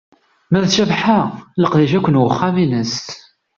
[0.49, 1.19] Ma d Cabḥa,
[1.61, 2.97] leqdic akk n uxxam ines.